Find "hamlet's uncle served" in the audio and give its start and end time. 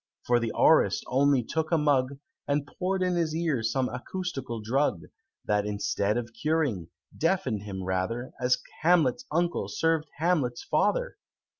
8.81-10.07